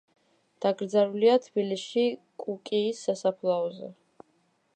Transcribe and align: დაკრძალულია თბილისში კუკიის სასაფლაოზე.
დაკრძალულია 0.65 1.35
თბილისში 1.43 2.07
კუკიის 2.45 3.07
სასაფლაოზე. 3.09 3.93